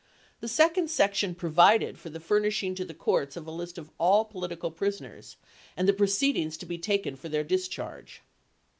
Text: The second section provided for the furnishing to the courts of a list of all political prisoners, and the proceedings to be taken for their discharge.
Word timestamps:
The 0.39 0.47
second 0.47 0.89
section 0.89 1.35
provided 1.35 1.99
for 1.99 2.09
the 2.09 2.19
furnishing 2.19 2.73
to 2.73 2.83
the 2.83 2.95
courts 2.95 3.37
of 3.37 3.45
a 3.45 3.51
list 3.51 3.77
of 3.77 3.91
all 3.99 4.25
political 4.25 4.71
prisoners, 4.71 5.37
and 5.77 5.87
the 5.87 5.93
proceedings 5.93 6.57
to 6.57 6.65
be 6.65 6.79
taken 6.79 7.15
for 7.15 7.29
their 7.29 7.43
discharge. 7.43 8.23